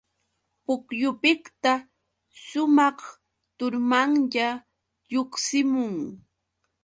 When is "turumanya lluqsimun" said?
3.57-5.95